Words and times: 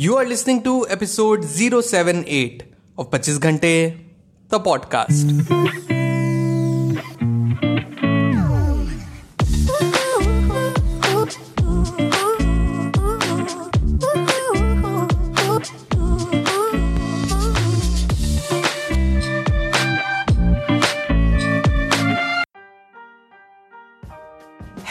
You 0.00 0.16
are 0.16 0.24
listening 0.24 0.62
to 0.62 0.86
episode 0.88 1.42
078 1.42 2.62
of 2.98 3.10
25 3.10 3.40
Ghante, 3.40 3.98
the 4.48 4.60
podcast. 4.60 5.97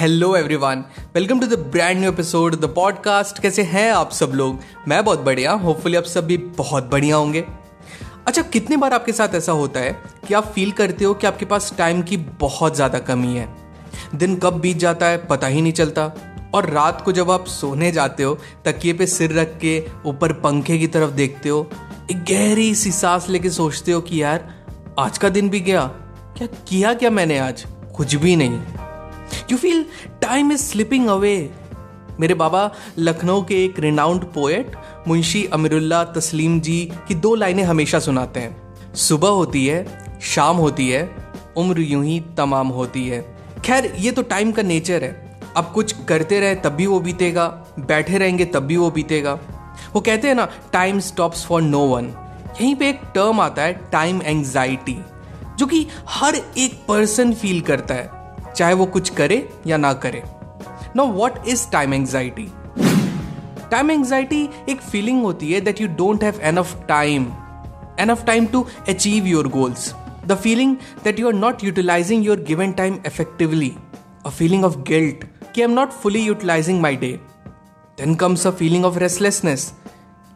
Hello 0.07 0.35
everyone 0.35 0.83
welcome 1.15 1.39
to 1.39 1.47
the 1.47 1.53
brand 1.53 1.99
new 1.99 2.11
episode 2.11 2.55
the 2.55 2.65
podcast 2.65 3.39
कैसे 3.39 3.61
हैं 3.61 3.91
आप 3.91 4.11
सब 4.11 4.31
लोग? 4.35 4.59
मैं 4.87 5.03
बहुत 5.05 5.19
बढ़िया 5.19 5.51
होपफुली 5.51 5.95
आप 5.95 6.03
सब 6.03 6.25
भी 6.27 6.37
बहुत 6.37 6.83
बढ़िया 6.83 7.15
होंगे। 7.15 7.43
अच्छा 8.27 8.41
कितने 8.41 8.77
बार 8.77 8.93
आपके 8.93 9.11
साथ 9.11 9.35
ऐसा 9.35 9.51
होता 9.51 9.79
है 9.79 9.91
कि 10.27 10.33
आप 10.33 10.46
फील 10.46 10.71
करते 10.71 11.05
हो 11.05 11.13
कि 11.13 11.27
आपके 11.27 11.46
पास 11.46 11.73
टाइम 11.77 12.01
की 12.01 12.18
बहुत 12.18 12.75
ज़्यादा 12.75 12.99
कमी 12.99 13.35
है? 13.35 13.47
दिन 14.15 14.35
कब 14.35 14.59
बीत 14.59 14.77
जाता 14.77 15.05
है, 15.05 15.27
पता 15.27 15.47
ही 15.47 15.61
नहीं 15.61 15.73
चलता। 15.73 16.11
और 16.54 16.69
रात 16.69 17.01
को 17.01 17.11
जब 17.11 17.32
आप 17.32 17.46
सोने 17.46 17.91
जाते 17.91 18.24
हो, 18.24 18.39
तकिए 18.65 18.93
पे 18.93 19.07
सिर 19.07 19.33
रख 19.33 19.60
के 19.60 19.85
ऊपर 20.05 20.33
पंखे 20.33 20.77
की 20.77 20.87
तरफ़ 20.87 21.11
देखते 21.11 21.49
हो, 21.49 21.69
एक 22.11 22.24
गहरी 22.24 22.75
सी 22.75 22.91
सांस 22.91 23.29
लेके 23.29 23.49
सोचते 23.49 23.91
हो 23.91 24.01
कि 24.01 24.24
यार, 24.24 24.54
आज 24.99 25.18
का 25.18 25.29
दिन 25.29 25.49
भी 25.49 25.60
गया। 25.60 25.85
क्या 26.37 26.47
किया 26.47 26.93
क्या 26.93 27.10
मैंने 27.10 27.39
आज? 27.39 27.65
कुछ 27.96 28.15
भी 28.15 28.35
नहीं। 28.35 28.76
You 29.51 29.57
feel 29.57 29.86
time 30.21 30.51
is 30.51 30.61
slipping 30.61 31.07
away 31.07 31.49
मेरे 32.19 32.33
बाबा 32.33 32.72
लखनऊ 32.99 33.41
के 33.41 33.63
एक 33.66 33.80
रिनाउंड 33.80 34.23
पोएट 34.23 34.75
मुंशी 35.08 35.45
अमीरुल्ला 35.45 36.03
तस्लीम 36.03 36.59
जी 36.59 36.91
की 37.08 37.16
दो 37.16 37.35
लाइनें 37.35 37.63
हमेशा 37.63 37.99
सुनाते 37.99 38.39
हैं। 38.39 38.93
सुबह 38.93 39.29
होती 39.29 39.65
है, 39.67 40.19
शाम 40.21 40.57
होती 40.57 40.89
है, 40.89 41.15
उम्र 41.57 41.79
यूँ 41.79 42.05
ही 42.05 42.19
तमाम 42.37 42.67
होती 42.67 43.07
है। 43.07 43.21
खैर, 43.65 43.93
ये 43.99 44.11
तो 44.11 44.21
टाइम 44.21 44.52
का 44.52 44.61
नेचर 44.61 45.03
है। 45.03 45.39
अब 45.57 45.71
कुछ 45.75 45.95
करते 46.05 46.39
रहे 46.39 46.55
तब 46.55 46.69
भी 46.69 46.85
वो 46.85 46.99
बीतेगा, 46.99 47.47
बैठे 47.80 48.17
रहेंगे 48.17 48.45
तब 48.45 48.59
भी 48.59 48.77
वो 48.77 48.91
बीतेगा। 48.91 49.39
वो 49.93 50.02
कहते 50.02 50.27
हैं 50.27 50.35
ना 50.35 50.47
time 50.73 50.99
stops 50.99 51.45
for 51.45 51.61
no 51.61 51.80
one 51.80 52.13
यहीं 52.61 52.75
पे 52.75 52.89
एक 52.89 53.02
टर्म 53.15 53.39
आता 53.39 53.61
है 53.61 53.73
टाइम 53.91 54.21
एंग्जाइटी 54.21 54.97
जो 55.59 55.65
कि 55.65 55.87
हर 56.09 56.35
एक 56.57 56.81
पर्सन 56.87 57.33
फील 57.33 57.61
करता 57.61 57.93
है। 57.93 58.16
चाहे 58.58 58.73
वो 58.73 58.86
कुछ 58.86 59.09
करे 59.09 59.47
या 59.67 59.77
ना 59.77 59.94
करे। 59.94 60.23
No 60.95 61.05
what 61.05 61.47
is 61.47 61.67
time 61.72 61.94
anxiety 61.94 62.47
time 63.72 63.91
anxiety 63.91 64.49
एक 64.69 64.81
फीलिंग 64.81 65.22
होती 65.22 65.52
है 65.53 65.61
that 65.61 65.81
you 65.81 65.88
don't 65.97 66.23
have 66.23 66.39
enough 66.41 66.75
time 66.88 67.25
enough 67.99 68.23
time 68.25 68.45
to 68.45 68.66
achieve 68.89 69.25
your 69.27 69.47
goals 69.47 69.94
the 70.27 70.36
feeling 70.36 70.75
that 71.03 71.19
you 71.19 71.27
are 71.27 71.33
not 71.33 71.64
utilising 71.64 72.25
your 72.25 72.39
given 72.47 72.72
time 72.72 72.99
effectively 73.05 73.73
a 74.25 74.30
feeling 74.30 74.66
of 74.66 74.77
guilt 74.88 75.23
कि 75.55 75.61
I 75.61 75.67
am 75.67 75.71
not 75.71 75.92
fully 75.94 76.21
utilising 76.21 76.81
my 76.81 76.95
day 76.95 77.11
then 77.99 78.16
comes 78.16 78.47
a 78.47 78.52
feeling 78.52 78.86
of 78.86 78.97
restlessness 78.99 79.71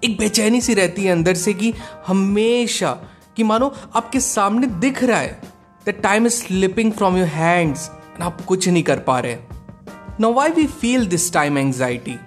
एक 0.03 0.17
बेचैनी 0.17 0.61
सी 0.61 0.73
रहती 0.73 1.03
है 1.03 1.11
अंदर 1.11 1.33
से 1.35 1.53
कि 1.53 1.73
हमेशा 2.07 2.91
कि 3.35 3.43
मानो 3.43 3.73
आपके 3.95 4.19
सामने 4.19 4.67
दिख 4.67 5.03
रहा 5.03 5.19
है। 5.19 5.41
The 5.85 5.89
time 6.03 6.25
is 6.25 6.33
slipping 6.33 6.91
from 6.91 7.17
your 7.17 7.27
hands 7.27 7.89
आप 8.21 8.41
कुछ 8.45 8.67
नहीं 8.67 8.83
कर 8.83 8.99
पा 8.99 9.19
रहे। 9.19 9.37
No 10.19 10.33
why 10.33 10.49
we 10.49 10.65
feel 10.67 11.05
this 11.07 11.31
time 11.33 11.57
anxiety 11.57 12.17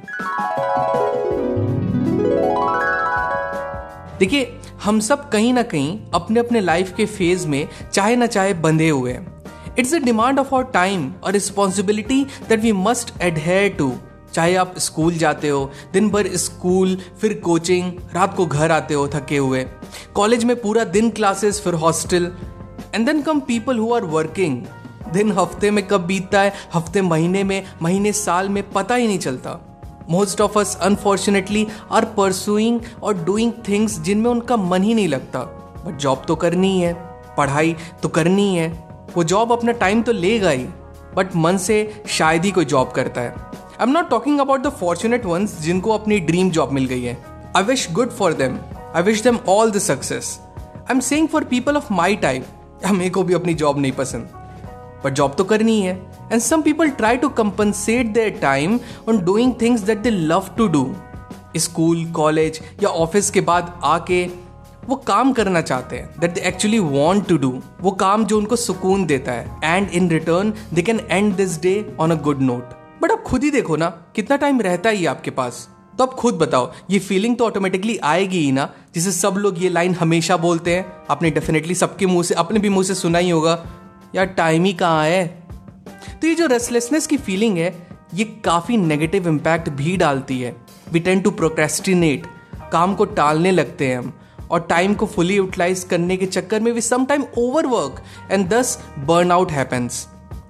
देखिए, 4.19 4.61
हम 4.85 4.99
सब 5.01 5.29
कहीं 5.31 5.53
ना 5.53 5.63
कहीं 5.65 5.99
अपने 6.15 6.41
अपने 6.41 6.61
लाइफ 6.61 6.95
के 6.97 7.07
फ़ेज़ 7.07 7.47
में 7.49 7.69
चाहे 7.93 8.17
ना 8.17 8.27
चाहे 8.27 8.55
बंधे 8.55 8.89
हुए 8.89 9.13
हैं। 9.13 9.75
It's 9.79 9.95
a 9.95 9.99
demand 9.99 10.39
of 10.39 10.55
our 10.55 10.65
time 10.73 11.13
और 11.25 11.33
responsibility 11.33 12.25
that 12.49 12.61
we 12.61 12.73
must 12.73 13.13
adhere 13.23 13.69
to 13.79 13.93
चाहे 14.33 14.55
आप 14.57 14.79
स्कूल 14.79 15.15
जाते 15.15 15.49
हो, 15.49 15.71
दिन 15.93 16.09
भर 16.11 16.27
स्कूल 16.37 16.97
फिर 17.21 17.35
कोचिंग 17.45 17.93
रात 18.15 18.35
को 18.37 18.47
घर 18.47 18.71
आते 18.73 18.95
हो 18.95 19.07
थके 19.09 19.37
हुए। 19.37 19.65
कॉलेज 20.15 20.45
में 20.45 20.61
पूरा 20.61 20.85
दिन 20.87 21.11
क्लासेस 21.11 21.61
फिर 21.61 21.75
hostel 21.75 22.31
and 22.95 23.07
then 23.07 23.23
come 23.23 23.41
people 23.41 23.79
who 23.79 23.93
are 23.95 24.05
working 24.15 24.63
दिन 25.13 25.33
हफ़्ते 25.33 25.71
में 25.71 25.87
कब 25.87 26.07
बीतता 26.07 26.41
है, 26.41 26.53
हफ़्ते 26.75 27.03
महीने 27.03 27.45
में, 27.45 27.63
महीने 27.83 28.13
साल 28.15 28.49
में 28.49 28.63
पता 28.71 28.95
ही 28.95 29.07
नहीं 29.07 29.19
चलता। 29.19 29.61
Most 30.11 30.41
of 30.41 30.59
us 30.59 30.77
unfortunately 30.83 31.67
are 31.93 32.05
pursuing 32.17 32.81
और 33.03 33.23
डूइंग 33.25 33.53
थिंग्स 33.69 33.99
जिनमें 34.01 34.31
उनका 34.31 34.57
मन 34.57 34.83
ही 34.83 34.95
नहीं 34.95 35.09
लगता। 35.09 35.41
बट 35.87 35.97
जॉब 35.97 36.23
तो 36.29 36.37
करनी 36.37 36.79
है 36.81 36.93
पढ़ाई 37.37 37.75
तो 38.03 38.09
करनी 38.09 38.55
है 38.57 38.69
वो 39.17 39.25
जॉब 39.25 39.53
अपना 39.53 39.73
टाइम 39.75 40.03
तो 40.03 40.13
लेगा 40.13 40.51
ही 40.51 40.67
बट 41.17 41.35
मन 41.37 41.57
से 41.57 41.77
शायद 42.09 42.45
ही 42.45 42.51
कोई 42.51 42.65
जॉब 42.65 42.91
करता 42.91 43.21
है। 43.21 43.31
I 43.31 43.83
am 43.83 43.91
not 43.91 44.09
talking 44.11 44.41
about 44.41 44.63
the 44.63 44.71
fortunate 44.81 45.27
ones 45.27 45.59
जिनको 45.61 45.91
अपनी 45.91 46.19
ड्रीम 46.21 46.51
जॉब 46.51 46.73
मिल 46.73 46.87
गई 46.87 47.03
है। 47.03 47.17
I 47.57 47.63
wish 47.63 47.89
good 47.93 48.11
for 48.11 48.33
them 48.33 48.59
I 48.97 49.03
wish 49.03 49.23
them 49.23 49.39
all 49.49 49.71
the 49.71 49.79
success 49.81 50.39
I 50.61 50.95
am 50.95 51.01
saying 51.01 51.29
for 51.29 51.45
people 51.45 51.77
of 51.77 51.93
my 51.93 52.17
type 52.17 52.47
मेरे 52.87 53.11
को 53.11 53.23
भी 53.23 53.35
अपनी 53.35 53.55
जॉब 53.55 53.79
नहीं 53.79 53.93
पसंद। 53.93 54.29
पर 55.05 55.11
जॉब 55.11 55.35
तो 55.39 55.45
करनी 55.45 55.81
है 55.81 55.95
and 56.33 56.41
some 56.41 56.63
people 56.63 56.91
try 56.91 57.17
to 57.17 57.29
compensate 57.41 58.13
their 58.15 58.39
time 58.43 58.79
on 59.09 59.19
doing 59.25 59.53
things 59.61 59.81
that 59.81 59.99
they 59.99 60.11
love 60.11 60.49
to 60.59 60.69
do 60.69 60.95
school 61.57 62.05
college 62.13 62.61
या 62.83 62.89
ऑफ़िस 62.89 63.31
के 63.31 63.41
बाद 63.41 63.73
आके 63.85 64.25
वो 64.89 64.97
काम 65.07 65.33
करना 65.33 65.61
चाहते 65.61 65.97
हैं 65.97 66.21
that 66.21 66.35
they 66.35 66.41
actually 66.41 66.79
want 66.79 67.27
to 67.29 67.37
do 67.39 67.53
वो 67.81 67.91
काम 67.91 68.25
जो 68.25 68.39
उनको 68.39 68.57
सुकून 68.57 69.05
देता 69.07 69.33
है. 69.33 69.59
And 69.65 69.91
in 69.91 70.09
return 70.11 70.53
they 70.75 70.83
can 70.83 71.01
end 71.11 71.35
this 71.37 71.61
day 71.63 71.75
on 72.01 72.11
a 72.11 72.15
good 72.23 72.41
note 72.43 72.75
but 73.03 73.11
आप 73.11 73.23
खुद 73.23 73.45
ही 73.45 73.51
देखो 73.51 73.77
ना, 73.77 73.87
कितना 74.17 74.37
टाइम 74.37 74.61
रहता 74.61 74.91
है 74.91 75.05
आपके 75.07 75.31
पास. 75.31 75.69
तो 75.99 76.05
आप 76.05 76.15
खुद 76.15 76.35
बताओ, 76.35 76.71
ये 76.91 76.99
फीलिंग 76.99 77.37
तो 77.37 77.47
ऑटोमेटिकली 77.47 77.97
आएगी 78.05 78.39
ही 78.39 78.53
ना, 78.53 78.69
जिसे 78.95 79.13
सब 79.13 79.35
लोग 79.39 79.63
ये 79.63 79.69
लाइन 79.69 79.95
हमेशा 79.95 80.37
बोलते 80.37 80.75
हैं. 80.75 80.87
आपने 81.11 81.31
डेफिनेटली 81.31 81.75
सबके 81.75 82.07
मुँह 82.07 82.23
से, 82.23 82.35
अपने 82.35 82.59
भी 82.59 82.69
मुँह 82.69 82.85
से 82.85 82.95
सुना 82.95 83.19
ही 83.19 83.31
होगा 83.31 83.55
यार 84.15 84.27
टाइम 84.27 84.65
ही 84.65 84.73
कहाँ 84.73 85.05
है? 85.05 85.27
तो 86.21 86.27
ये 86.27 86.35
जो 86.35 86.47
रेस्टलेसनेस 86.47 87.07
की 87.07 87.17
फीलिंग 87.17 87.59
है, 87.59 87.75
ये 88.15 88.25
काफ़ी 88.45 88.77
नेगेटिव 88.77 89.29
इम्पैक्ट 89.29 89.69
भी 89.69 89.97
डालती 89.97 90.41
है। 90.41 90.55
वी 90.93 91.01
टेन 91.01 91.21
टू 91.21 91.31
प्रोक्रेस्टिनेट 91.31 92.27
काम 92.73 92.95
को 92.95 93.05
टालने 93.05 93.51
लगते 93.51 93.87
हैं 93.87 93.99
हम, 93.99 94.13
और 94.51 94.61
टाइम 94.61 94.95
को 94.95 95.07
फुली 95.07 95.37
यूटिलाइज 95.37 95.85
करने 95.85 96.17
के 96.17 96.27
चक्कर 96.27 96.61
में 96.61 96.73
we 96.73 96.81
some 96.81 97.05
time 97.05 97.25
over 97.39 97.67
work 97.67 98.03
and 98.31 98.49
thus 98.49 98.79
burn 98.99 99.33
out 99.33 99.53
happens 99.53 100.07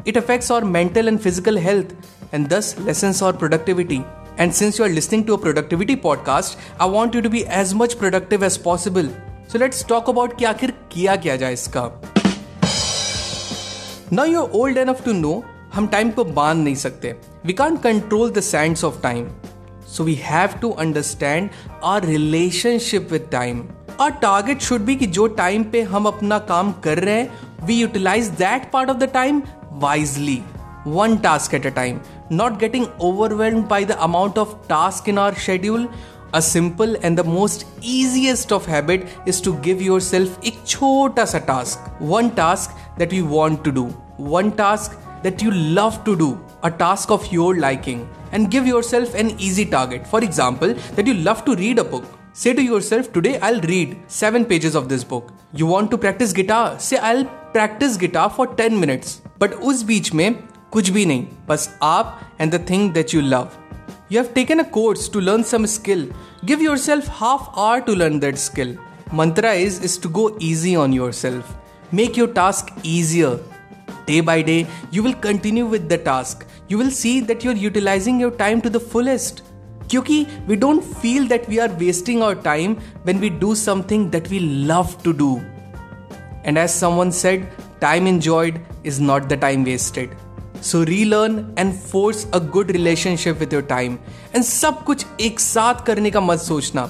it 0.07 0.17
affects 0.17 0.53
our 0.53 0.65
mental 0.65 1.09
and 1.09 1.19
physical 1.19 1.59
health 1.59 1.95
and 2.35 2.49
thus 2.49 2.75
lessens 2.81 3.23
और 3.23 3.37
productivity 3.37 4.01
and 4.41 4.53
since 4.53 4.81
you 4.81 4.87
are 4.87 4.93
listening 4.93 5.25
to 5.25 5.37
a 5.37 5.41
productivity 5.41 5.95
podcast 5.97 6.59
I 6.81 6.89
want 6.89 7.15
you 7.15 7.21
to 7.21 7.29
be 7.29 7.45
as 7.51 7.75
much 7.75 7.95
productive 7.95 8.45
as 8.45 8.57
possible 8.57 9.09
so 9.53 9.59
let's 9.59 9.87
talk 9.87 10.11
about 10.11 10.39
कि 10.39 10.45
आखिर 10.45 10.71
किया 10.93 11.17
क्या 11.17 11.37
जाए 11.37 11.53
इसका। 11.53 12.14
Now 14.15 14.27
you 14.27 14.41
are 14.41 14.51
old 14.55 14.79
enough 14.79 15.05
to 15.05 15.13
know 15.13 15.43
हम 15.75 15.87
time 15.93 16.11
को 16.11 16.25
बाँध 16.25 16.59
नहीं 16.59 16.75
सकते। 16.75 17.15
We 17.47 17.53
can't 17.53 17.81
control 17.83 18.31
the 18.33 18.41
sense 18.41 18.85
of 18.85 19.01
time 19.03 19.27
so 19.95 20.05
we 20.05 20.15
have 20.25 20.51
to 20.61 20.71
understand 20.85 21.49
our 21.85 22.05
relationship 22.07 23.09
with 23.13 23.29
time 23.33 23.65
our 24.01 24.11
target 24.23 24.61
should 24.63 24.81
be 24.85 24.97
कि 24.97 25.07
जो 25.17 25.27
टाइम 25.41 25.65
पे 25.73 25.83
हम 25.95 26.07
अपना 26.07 26.39
काम 26.53 26.73
कर 26.85 26.99
रहे 26.99 27.15
हैं 27.15 27.67
we 27.67 27.75
utilise 27.75 28.29
that 28.39 28.71
part 28.73 28.91
of 28.91 28.99
the 28.99 29.09
time 29.15 29.43
wisely 29.87 30.41
one 30.87 31.17
task 31.17 31.55
at 31.55 31.67
a 31.67 31.71
time 31.81 32.01
not 32.33 32.59
getting 32.61 32.87
overwhelmed 33.03 33.67
by 33.69 33.85
the 33.85 33.99
amount 34.09 34.39
of 34.39 34.55
task 34.69 35.09
in 35.09 35.19
our 35.19 35.35
schedule 35.49 35.89
a 36.35 36.41
simple 36.43 36.97
and 37.03 37.21
the 37.21 37.27
most 37.27 37.67
easiest 37.85 38.53
of 38.53 38.71
habit 38.71 39.11
is 39.29 39.43
to 39.45 39.53
give 39.65 39.83
yourself 40.13 40.47
एक 40.47 40.65
छोटा 40.67 41.25
सा 41.25 41.39
task 41.53 41.99
one 42.03 42.29
task 42.39 42.99
that 42.99 43.13
you 43.13 43.27
want 43.27 43.65
to 43.65 43.71
do 43.71 43.91
one 44.18 44.52
task 44.56 44.98
that 45.24 45.42
you 45.42 45.52
love 45.52 46.04
to 46.06 46.16
do, 46.16 46.40
a 46.64 46.72
task 46.72 47.12
of 47.12 47.32
your 47.32 47.58
liking, 47.58 48.08
and 48.32 48.52
give 48.52 48.66
yourself 48.68 49.14
an 49.16 49.32
easy 49.40 49.66
target. 49.66 50.08
For 50.08 50.24
example, 50.24 50.74
that 50.96 51.08
you 51.08 51.14
love 51.14 51.46
to 51.46 51.56
read 51.56 51.80
a 51.80 51.84
book. 51.84 52.06
Say 52.34 52.54
to 52.54 52.62
yourself, 52.62 53.12
Today 53.12 53.40
I'll 53.40 53.62
read 53.62 53.98
7 54.08 54.46
pages 54.46 54.76
of 54.76 54.88
this 54.90 55.04
book. 55.04 55.34
You 55.54 55.66
want 55.66 55.92
to 55.92 55.98
practice 55.98 56.32
guitar? 56.32 56.80
Say, 56.80 56.98
I'll 56.98 57.26
practice 57.54 57.98
guitar 57.98 58.30
for 58.30 58.48
10 58.48 58.80
minutes. 58.80 59.22
But 59.40 59.54
उस 59.54 59.84
बीच 59.84 60.14
में 60.14 60.36
कुछ 60.72 60.90
भी 60.90 61.06
नहीं 61.06 61.26
बस 61.48 61.70
आप 61.84 62.20
and 62.42 62.52
the 62.56 62.66
thing 62.70 62.92
that 62.94 63.14
you 63.14 63.22
love 63.22 63.50
You 64.12 64.18
have 64.18 64.30
taken 64.36 64.62
a 64.62 64.64
course 64.76 65.02
to 65.14 65.20
learn 65.22 65.44
some 65.50 65.66
skill. 65.72 66.00
Give 66.52 66.62
yourself 66.66 67.10
half 67.18 67.50
hour 67.56 67.82
to 67.90 67.96
learn 68.02 68.20
that 68.24 68.40
skill. 68.44 68.72
Mantra 69.20 69.52
is 69.66 69.78
is 69.90 69.98
to 70.06 70.10
go 70.20 70.24
easy 70.48 70.76
on 70.84 70.96
yourself. 71.00 71.52
Make 72.00 72.18
your 72.22 72.28
task 72.40 72.72
easier. 72.94 73.38
Day 74.07 74.21
by 74.21 74.43
day, 74.43 74.67
you 74.91 75.03
will 75.03 75.15
continue 75.15 75.65
with 75.65 75.89
the 75.89 75.99
task. 75.99 76.47
You 76.69 76.79
will 76.79 76.91
see 76.91 77.21
that 77.21 77.45
you're 77.45 77.55
utilizing 77.55 78.21
your 78.21 78.31
time 78.33 78.61
to 78.61 78.71
the 78.71 78.81
fullest. 78.93 79.43
क्योंकि 79.91 80.27
we 80.47 80.57
don't 80.57 80.83
feel 80.83 81.27
that 81.29 81.49
we 81.49 81.59
are 81.59 81.73
wasting 81.79 82.23
our 82.23 82.35
time 82.45 82.77
when 83.07 83.19
we 83.21 83.29
do 83.41 83.55
something 83.55 84.09
that 84.11 84.29
we 84.29 84.39
love 84.69 84.95
to 85.05 85.13
do 85.13 85.37
and 86.47 86.59
as 86.59 86.71
someone 86.71 87.11
said 87.11 87.47
time 87.81 88.07
enjoyed 88.09 88.61
is 88.91 89.01
not 89.09 89.29
the 89.33 89.41
time 89.43 89.67
wasted. 89.69 90.15
So 90.63 90.83
relearn 90.85 91.55
and 91.59 91.73
force 91.75 92.27
a 92.35 92.39
good 92.53 92.71
relationship 92.71 93.39
with 93.41 93.53
your 93.53 93.63
time 93.63 93.99
and 94.35 94.45
सब 94.45 94.83
कुछ 94.85 95.05
एक 95.21 95.41
साथ 95.41 95.85
करने 95.87 96.11
का 96.11 96.21
मत 96.21 96.39
सोचना 96.41 96.89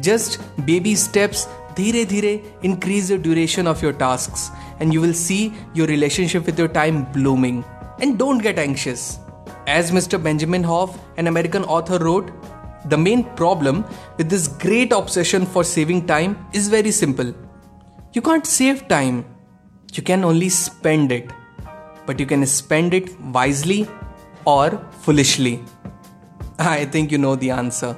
just 0.00 0.40
baby 0.60 0.94
steps 0.96 1.46
धीरे 1.76 2.04
धीरे 2.04 2.32
increase 2.64 3.12
the 3.12 3.16
duration 3.22 3.68
of 3.68 3.84
your 3.84 3.94
task 3.94 4.36
And 4.81 4.93
you 4.93 5.01
will 5.01 5.13
see 5.13 5.39
your 5.77 5.87
relationship 5.87 6.45
with 6.45 6.59
your 6.59 6.69
time 6.79 7.01
blooming 7.13 7.63
and 8.01 8.17
don't 8.17 8.41
get 8.41 8.59
anxious 8.59 9.09
As 9.67 9.91
Mr. 9.91 10.21
Benjamin 10.21 10.63
Hoff, 10.63 10.97
an 11.17 11.27
American 11.27 11.63
author, 11.63 11.99
wrote, 11.99 12.31
the 12.85 12.97
main 12.97 13.23
problem 13.35 13.85
with 14.17 14.27
this 14.27 14.47
great 14.47 14.91
obsession 14.91 15.45
for 15.45 15.63
saving 15.63 16.07
time 16.07 16.35
is 16.51 16.67
very 16.67 16.91
simple. 16.91 17.31
You 18.13 18.21
can't 18.21 18.45
save 18.45 18.87
time, 18.87 19.23
you 19.93 20.01
can 20.01 20.23
only 20.23 20.49
spend 20.49 21.11
it. 21.11 21.31
But 22.07 22.19
you 22.19 22.25
can 22.25 22.45
spend 22.47 22.93
it 22.95 23.19
wisely 23.21 23.87
or 24.45 24.83
foolishly. 25.01 25.63
I 26.57 26.85
think 26.85 27.11
you 27.11 27.19
know 27.19 27.35
the 27.35 27.51
answer. 27.51 27.95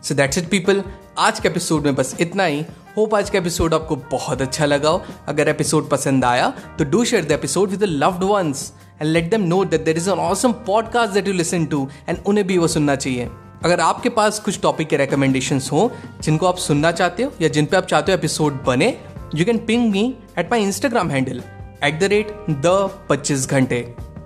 So 0.00 0.14
that's 0.14 0.36
it, 0.36 0.50
people. 0.50 0.84
आज 1.18 1.40
के 1.40 1.48
episode 1.48 1.84
में 1.84 1.94
बस 1.94 2.16
इतना 2.20 2.44
ही 2.44 2.64
hope 2.97 3.13
आज 3.15 3.29
का 3.29 3.37
episode 3.37 3.73
आपको 3.73 3.95
बहुत 4.11 4.41
अच्छा 4.41 4.65
लगा 4.65 4.89
हो। 4.89 5.01
अगर 5.27 5.47
एपिसोड 5.47 5.89
पसंद 5.89 6.23
आया 6.25 6.49
तो 6.79 6.83
do 6.83 7.03
share 7.05 7.25
the 7.25 7.31
episode 7.31 7.69
with 7.69 7.83
loved 7.83 8.23
ones 8.23 8.71
and 9.01 9.11
let 9.11 9.29
them 9.31 9.41
know 9.41 9.63
that 9.65 9.83
there 9.85 9.97
is 9.97 10.09
an 10.09 10.19
awesome 10.19 10.51
podcast 10.67 11.13
that 11.13 11.27
you 11.27 11.33
listen 11.33 11.65
to 11.65 11.87
and 12.09 12.17
उन्हें 12.25 12.45
भी 12.47 12.57
वो 12.57 12.67
सुनना 12.67 12.95
चाहिए। 12.95 13.29
अगर 13.63 13.79
आपके 13.79 14.09
पास 14.09 14.39
कुछ 14.39 14.59
टॉपिक 14.61 14.87
के 14.87 14.97
रिकमेंडेशन 14.97 15.59
हो, 15.71 15.91
जिनको 16.21 16.47
आप 16.47 16.57
सुनना 16.57 16.91
चाहते 16.91 17.23
हो 17.23 17.31
या 17.41 17.49
जिन 17.49 17.65
पे 17.65 17.77
आप 17.77 17.85
चाहते 17.85 18.11
हो 18.11 18.17
एपिसोड 18.17 18.63
बने 18.63 18.87
you 19.35 19.45
can 19.45 19.57
ping 19.57 19.89
me 19.91 20.03
at 20.39 20.51
my 20.51 20.63
Instagram 20.63 21.11
handle 21.11 21.41
at 21.83 21.99
the 21.99 22.03
rate 22.03 22.31
the 22.49 22.89
पच्चीस 23.09 23.47
घंटे। 23.49 23.81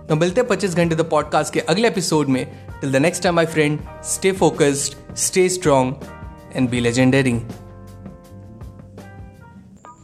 तो 0.09 0.15
मिलते 0.15 0.43
पच्चीस 0.43 0.75
घंटे 0.75 0.95
द 0.95 1.01
पॉडकास्ट 1.01 1.53
के 1.53 1.59
अगले 1.59 1.87
एपिसोड 1.87 2.27
में। 2.27 2.45
Till 2.81 2.91
the 2.91 2.95
next 2.95 3.23
time 3.23 3.35
my 3.35 3.45
friend 3.45 3.79
stay 4.05 4.31
focused 4.31 5.15
stay 5.17 5.47
strong 5.49 5.93
and 6.55 6.69
be 6.69 6.79
legendary 6.79 7.41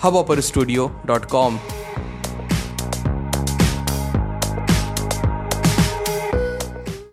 www.hubhopperstudio.com. 0.00 1.77